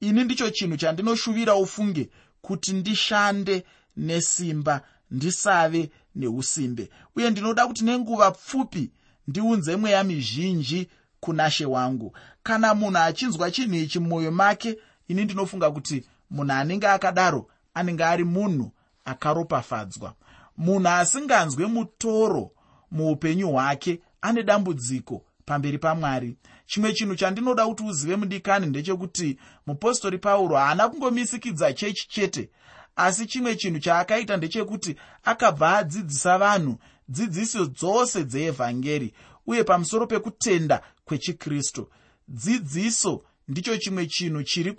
Ini 0.00 0.24
ndicho 0.24 0.50
chinhu 0.50 0.76
chandinoshuvira 0.76 1.54
ufunge 1.54 2.10
kuti 2.42 2.72
ndishande 2.72 3.64
nesimba 3.96 4.80
ndisave 5.10 5.90
neusimbe. 6.14 6.90
Uye 7.16 7.30
ndinoda 7.30 7.66
kuti 7.66 7.84
nenguva 7.84 8.30
pfupi 8.30 8.90
ndiunze 9.28 9.76
mweya 9.76 10.04
mizhinji 10.04 10.88
kuna 11.20 11.50
she 11.50 11.64
wangu. 11.66 12.16
Kana 12.42 12.74
munhu 12.74 12.98
achinzwa 12.98 13.50
chinhu 13.50 13.74
ichi 13.74 13.98
mumwoyo 13.98 14.30
make 14.32 14.78
ini 15.08 15.24
ndinofunga 15.24 15.70
kuti 15.70 16.04
munhu 16.30 16.52
anenge 16.52 16.86
akadaro 16.88 17.50
anenge 17.74 18.04
ari 18.04 18.24
munhu 18.24 18.72
akaropafadzwa. 19.06 20.14
Munhu 20.56 20.88
asinganzwe 20.88 21.66
mutoro 21.66 22.50
muupenyu 22.90 23.48
hwake 23.50 24.00
ane 24.20 24.42
dambudziko 24.42 25.24
pamberi 25.44 25.78
pamwari. 25.78 26.36
Chimwe 26.66 26.92
chinhu 26.92 27.14
chandinoda 27.16 27.66
kuti 27.66 27.82
uzive 27.82 28.16
mudikani 28.16 28.66
ndechekuti 28.66 29.38
mupostori 29.66 30.18
pauro 30.18 30.56
haana 30.56 30.88
kungomisikidza 30.88 31.72
chechi 31.72 32.08
chete 32.08 32.50
asi 32.96 33.26
chimwe 33.26 33.56
chinhu 33.56 33.78
chaakaita 33.80 34.36
ndechekuti 34.36 34.96
akabva 35.24 35.78
adzidzisa 35.78 36.38
vanhu 36.38 36.78
dzidziso 37.08 37.66
dzose 37.66 38.24
dzeevhangeri 38.24 39.14
uye 39.46 39.64
pamusoro 39.64 40.06
pekutenda 40.06 40.82
kwechikristu. 41.04 41.88
Dzidziso 42.28 43.24
ndicho 43.48 43.76
chimwe 43.76 44.06
chinhu 44.06 44.42
chiri, 44.42 44.76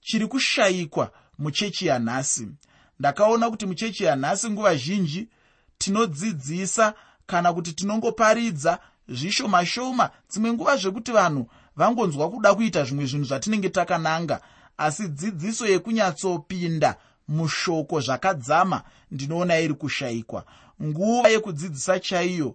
chiri 0.00 0.26
kushayikwa 0.26 1.12
muchechi 1.38 1.86
yanhasi 1.86 2.48
ndakaona 3.02 3.50
kuti 3.50 3.66
muchechi 3.66 4.04
yanhasi 4.04 4.50
nguva 4.50 4.76
zhinji 4.76 5.28
tinodzidzisa 5.78 6.94
kana 7.26 7.52
kuti 7.52 7.72
tinongoparidza 7.72 8.78
zvishoma 9.08 9.66
shoma. 9.66 10.10
Dzimwe 10.30 10.52
nguva 10.52 10.76
zvekuti 10.76 11.12
vanhu 11.12 11.46
vangonzwa 11.76 12.30
kuda 12.30 12.54
kuita 12.54 12.84
zvimwe 12.84 13.06
zvinhu 13.06 13.24
zvatinenge 13.24 13.68
takananga 13.68 14.40
asi 14.78 15.08
dzidziso 15.08 15.66
yekunyatsopinda 15.66 16.96
mushoko 17.28 18.00
zvakadzama 18.00 18.82
ndinoona 19.10 19.58
iri 19.58 19.74
kushayikwa 19.74 20.44
nguva 20.82 21.28
yekudzidzisa 21.28 22.00
chaiyo 22.00 22.54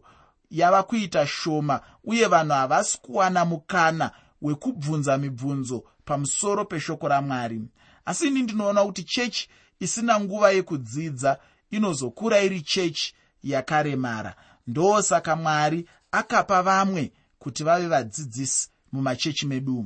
yava 0.52 0.84
kuita 0.84 1.28
shoma 1.28 1.82
uye 2.04 2.28
vanhu 2.28 2.54
havasi 2.54 2.98
kuwana 3.02 3.46
mukana 3.46 4.12
wekubvunza 4.42 5.18
mibvunzo 5.18 5.84
pamusoro 6.06 6.66
peshoko 6.66 7.08
ramwari. 7.08 7.62
Asi 8.06 8.28
ini 8.28 8.42
ndinoona 8.42 8.86
kuti 8.86 9.04
chechi 9.04 9.50
isina 9.80 10.20
nguva 10.20 10.52
yekudzidza 10.52 11.40
inozokura 11.72 12.42
iri 12.42 12.62
chechi 12.62 13.16
yakaremara. 13.44 14.36
Ndosaka 14.68 15.36
mwari 15.36 15.90
akapa 16.12 16.64
vamwe 16.64 17.12
kuti 17.40 17.64
vave 17.64 17.88
vadzidzisi 17.88 18.70
mumachechi 18.92 19.46
medu 19.46 19.86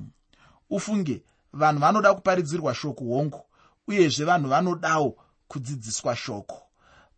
ufunge 0.69 1.23
vanhu 1.53 1.79
vanoda 1.79 2.13
kuparidzirwa 2.13 2.75
shoko 2.75 3.03
hongu 3.03 3.45
uyezve 3.87 4.25
vanhu 4.25 4.49
vanodawo 4.49 5.17
kudzidziswa 5.47 6.15
shoko. 6.15 6.61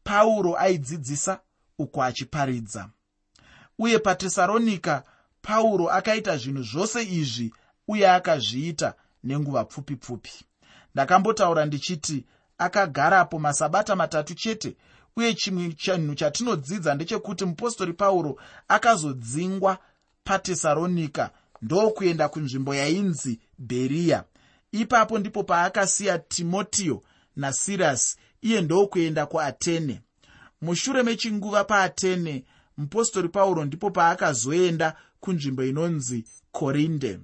Pauro 0.04 0.58
aidzidzisa 0.60 1.40
uko 1.78 2.04
achiparidza. 2.04 2.90
Uye 3.80 4.00
patesaronika 4.00 5.04
pauro 5.42 5.90
akaita 5.90 6.38
zvinhu 6.38 6.64
zvose 6.64 7.04
izvi 7.04 7.54
uye 7.88 8.10
akazviita 8.10 8.94
nenguva 9.24 9.66
pfupi 9.66 9.96
pfupi 9.96 10.32
ndakambotaura 10.94 11.66
ndichiti 11.66 12.26
akagarapo 12.64 13.40
masabata 13.40 13.96
matatu 13.96 14.34
chete 14.36 14.76
uye 15.18 15.34
chimwe 15.34 15.74
chinhu 15.74 16.16
chatinodzidza 16.16 16.96
ndechekuti 16.96 17.46
mupostori 17.46 17.94
pauro 17.94 18.40
akazodzingwa 18.68 19.78
patesaronika 20.24 21.30
ndokuenda 21.62 22.30
kunzvimbo 22.30 22.76
yainzi 22.76 23.40
bheriya 23.58 24.24
ipapo 24.72 25.20
ndipo 25.20 25.44
paakasiya 25.44 26.20
timotiyo 26.20 27.04
nasirasi 27.36 28.18
iye 28.42 28.62
ndokuenda 28.62 29.26
kuatene 29.26 30.02
mushure 30.62 31.04
mechinguva 31.04 31.64
paatene 31.64 32.44
mupostori 32.78 33.30
pauro 33.30 33.66
ndipo 33.66 33.92
paakazoenda 33.92 34.96
kunzvimbo 35.20 35.64
inonzi 35.64 36.26
korinde. 36.52 37.20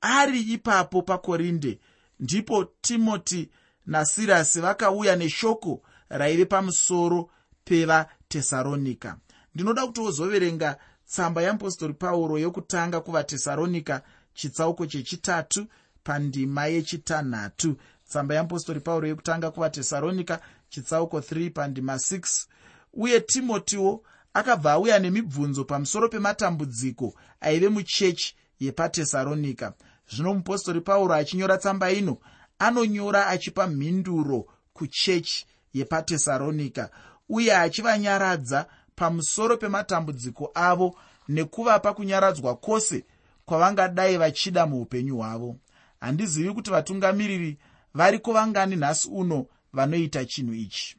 Ari 0.00 0.40
ipapo 0.40 1.02
pakorinde 1.02 1.78
ndipo 2.20 2.64
timoti 2.64 3.50
nasirasi 3.86 4.60
vakauya 4.60 5.16
neshoko 5.16 5.82
raive 6.08 6.44
pamusoro 6.44 7.30
pevatesaronika 7.64 9.16
ndinoda 9.54 9.86
kuti 9.86 10.00
wozoverenga 10.00 10.76
tsamba 11.06 11.42
yamupostori 11.42 11.94
pauro 11.94 12.38
yokutanga 12.38 13.00
kuvatesaronika 13.00 14.02
chitsauko 14.34 14.86
chechitatu 14.86 15.66
pandima 16.04 16.66
yechitanhatu. 16.66 17.76
Tsamba 18.08 18.34
yamupostori 18.34 18.80
pauro 18.80 19.08
yokutanga 19.08 19.50
kuvatesaronika 19.50 20.40
chitsauko 20.68 21.18
3 21.18 21.50
pandima 21.50 21.94
6 21.94 22.46
uye 22.92 23.20
timotiwo 23.20 24.04
akabva 24.34 24.72
auya 24.72 24.98
nemibvunzo 24.98 25.64
pamusoro 25.64 26.08
pematambudziko 26.08 27.14
aive 27.40 27.68
muchechi 27.68 28.36
yepatesaronika 28.60 29.74
zvino 30.10 30.34
mupostori 30.34 30.80
pauro 30.80 31.14
achinyora 31.14 31.58
tsamba 31.58 31.92
ino 31.92 32.18
anonyora 32.58 33.26
achipa 33.26 33.66
mhinduro 33.66 34.46
kuchechi 34.72 35.46
yepatesaronika 35.74 36.90
uye 37.28 37.56
achivanyaradza 37.56 38.66
pamusoro 38.96 39.56
pematambudziko 39.56 40.50
avo 40.54 40.96
nekuvapa 41.28 41.94
kunyaradzwa 41.94 42.56
kwose 42.56 43.04
kwavangadai 43.44 44.16
vachida 44.16 44.66
muupenyu 44.66 45.16
hwavo. 45.16 45.56
Handizivi 46.00 46.52
kuti 46.52 46.70
vatungamiriri 46.70 47.58
vari 47.94 48.18
kuvangani 48.18 48.76
nhasi 48.76 49.08
uno 49.08 49.46
vanoita 49.72 50.24
chinhu 50.24 50.54
ichi. 50.54 50.96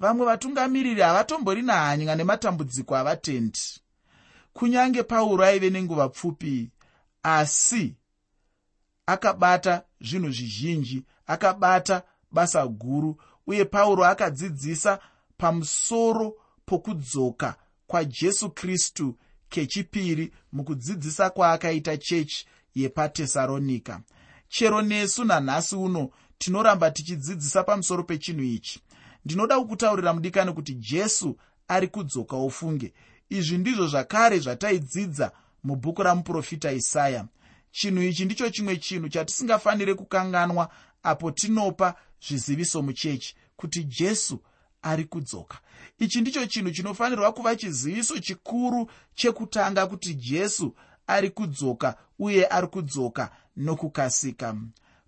Vamwe 0.00 0.26
vatungamiriri 0.26 1.00
havatomborina 1.00 1.72
hanya 1.72 2.14
nematambudziko 2.14 2.96
avatendi 2.96 3.60
kunyange 4.52 5.02
pauro 5.02 5.44
aive 5.44 5.70
nenguva 5.70 6.08
pfupi 6.08 6.70
asi 7.22 7.94
akabata 9.06 9.84
zvinhu 10.00 10.30
zvizhinji 10.30 11.04
akabata 11.26 12.02
basa 12.30 12.66
guru 12.66 13.20
uye 13.46 13.64
pauro 13.64 14.04
akadzidzisa 14.04 14.98
pamusoro 15.36 16.36
pokudzoka 16.66 17.54
kwajesu 17.86 18.50
kristu 18.50 19.16
kechipiri 19.48 20.32
mukudzidzisa 20.52 21.30
kwaakaita 21.30 21.96
chechi 21.96 22.46
yepatesaronika 22.74 24.00
chero 24.48 24.82
nesu 24.82 25.24
nanhasi 25.24 25.76
uno 25.76 26.10
tinoramba 26.38 26.90
tichidzidzisa 26.90 27.64
pamusoro 27.64 28.02
pechinhu 28.04 28.42
ichi. 28.42 28.80
Ndinoda 29.24 29.60
kukutaurira 29.60 30.14
mudikani 30.14 30.52
kuti 30.52 30.74
jesu 30.74 31.36
ari 31.68 31.88
kudzoka 31.88 32.36
ofunge 32.36 32.92
izvi 33.30 33.58
ndizvo 33.58 33.86
zvakare 33.86 34.38
zvataidzidza 34.38 35.32
mubhuku 35.64 36.02
ramuprofita 36.02 36.72
isaya 36.72 37.26
chinhu 37.72 38.02
ichi 38.02 38.24
ndicho 38.24 38.50
chimwe 38.50 38.76
chinhu 38.76 39.08
chatisingafaniri 39.08 39.94
kukanganwa 39.94 40.68
apo 41.02 41.30
tinopa 41.30 41.94
zviziviso 42.28 42.82
muchechi 42.82 43.36
kuti 43.56 43.84
jesu 43.84 44.38
ari 44.82 45.04
kudzoka. 45.04 45.58
Ichi 45.98 46.20
ndicho 46.20 46.46
chinhu 46.46 46.70
chinofanirwa 46.70 47.32
kuva 47.32 47.56
chiziviso 47.56 48.18
chikuru 48.18 48.90
chekutanga 49.14 49.86
kuti 49.86 50.14
jesu 50.14 50.74
ari 51.06 51.30
kudzoka 51.30 51.96
uye 52.18 52.46
ari 52.46 52.66
kudzoka 52.66 53.30
nokukasika. 53.56 54.56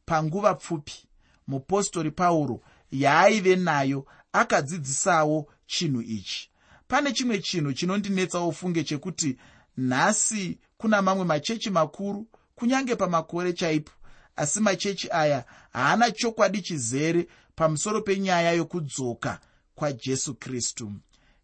Panguva 0.07 0.55
pfupi 0.55 0.95
mupostori 1.47 2.11
pauro 2.11 2.61
yaaive 2.91 3.57
nayo 3.57 4.07
akadzidzisawo 4.33 5.47
chinhu 5.67 6.01
ichi. 6.03 6.51
Pane 6.89 7.13
chimwe 7.13 7.39
chinhu 7.39 7.73
chinondinetsawo 7.73 8.53
funge 8.53 8.85
chekuti 8.85 9.37
nhasi 9.77 10.59
kuna 10.77 11.03
mamwe 11.03 11.25
machechi 11.25 11.71
makuru 11.71 12.27
kunyange 12.55 12.97
pamakore 12.97 13.53
chaipo. 13.53 13.93
Asi 14.37 14.61
machechi 14.61 15.09
aya 15.13 15.45
haana 15.73 16.11
chokwadi 16.11 16.63
chizere 16.63 17.29
pamusoro 17.57 18.01
penyaya 18.01 18.53
yokudzoka 18.53 19.41
kwajesu 19.75 20.35
kristu. 20.35 20.93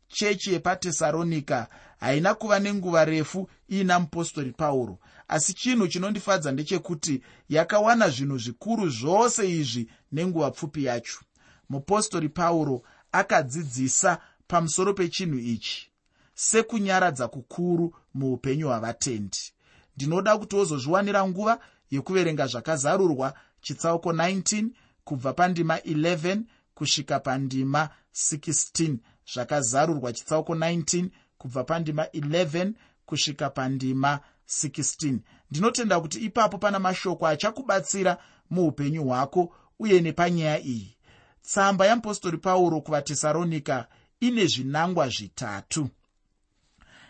Chechi 0.09 0.53
yepatesaronika 0.53 1.69
haina 2.01 2.35
kuva 2.35 2.59
nenguva 2.59 3.05
refu 3.05 3.51
iina 3.71 4.01
mupostori 4.01 4.53
pauro. 4.53 4.99
Asi 5.29 5.55
chinhu 5.55 5.89
chinondifadza 5.89 6.53
ndechekuti 6.53 7.23
yakawana 7.49 8.09
zvinhu 8.09 8.39
zvikuru 8.39 8.89
zvose 8.89 9.51
izvi 9.51 9.91
nenguva 10.13 10.51
pfupi 10.51 10.85
yacho. 10.85 11.21
Mupostori 11.69 12.29
pauro 12.29 12.83
akadzidzisa 13.13 14.19
pamusoro 14.47 14.95
pechinhu 14.95 15.39
ichi 15.39 15.91
sekunyaradza 16.35 17.29
kukuru 17.29 17.95
muupenyu 18.15 18.67
hwavatendi 18.67 19.53
ndinoda 20.01 20.39
kuti 20.39 20.57
wozozviwanira 20.57 21.29
nguva 21.29 21.61
yekuverenga 21.91 22.47
zvakazarurwa. 22.47 23.35
Chitsauko 23.61 24.13
19 24.13 24.69
kubva 25.05 25.33
pandima 25.33 25.77
11 25.77 26.43
kusvika 26.75 27.21
pandima 27.21 27.89
16 28.15 28.97
zvakazarurwa. 29.35 30.13
Chitsauko 30.13 30.55
19 30.55 31.09
kubva 31.39 31.65
pandima 31.65 32.05
11 32.05 32.73
kusvika 33.07 33.51
pandima 33.51 34.21
16 34.49 35.19
ndinotenda 35.51 36.01
kuti 36.01 36.19
ipapo 36.19 36.59
pana 36.59 36.79
mashoko 36.79 37.27
achakubatsira 37.27 38.19
muupenyu 38.51 39.05
hwako 39.05 39.55
uye 39.79 40.01
nepanyaya 40.01 40.61
iyi. 40.61 40.97
Tsamba 41.43 41.87
yamupostori 41.87 42.39
pauro 42.39 42.81
kuvatesaronika 42.81 43.87
ine 44.21 44.47
zvinangwa 44.47 45.09
zvitatu. 45.09 45.89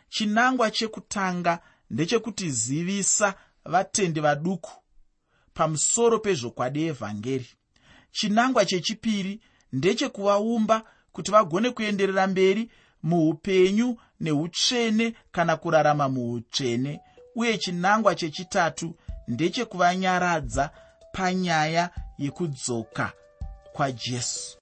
Chinangwa 0.09 0.71
chekutanga 0.71 1.61
ndechekutizivisa 1.91 3.35
vatendi 3.65 4.21
vaduku 4.21 4.73
pamusoro 5.55 6.19
pezvokwadi 6.19 6.87
evhangeri 6.87 7.49
chinangwa 8.13 8.65
chechipiri 8.65 9.41
ndechekuvaumba 9.73 10.85
kuti 11.13 11.31
vagone 11.31 11.71
kuenderera 11.71 12.27
mberi 12.27 12.71
muupenyu 13.03 13.97
neutsvene 14.21 15.15
kana 15.33 15.57
kurarama 15.57 16.09
muutsvene 16.09 17.01
uye 17.35 17.59
chinangwa 17.59 18.15
chechitatu 18.15 18.95
ndechekuvanyaradza 19.29 20.71
panyaya 21.13 21.91
yekudzoka 22.19 23.13
kwajesu 23.73 24.59